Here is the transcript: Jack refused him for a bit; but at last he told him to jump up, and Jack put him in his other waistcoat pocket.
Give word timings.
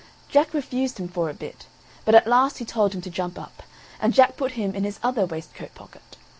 Jack 0.29 0.55
refused 0.55 0.97
him 0.97 1.07
for 1.07 1.29
a 1.29 1.33
bit; 1.35 1.67
but 2.05 2.15
at 2.15 2.25
last 2.25 2.57
he 2.57 2.65
told 2.65 2.95
him 2.95 3.01
to 3.01 3.09
jump 3.11 3.37
up, 3.37 3.61
and 4.01 4.15
Jack 4.15 4.35
put 4.35 4.53
him 4.53 4.73
in 4.73 4.83
his 4.83 4.99
other 5.03 5.27
waistcoat 5.27 5.75
pocket. 5.75 6.17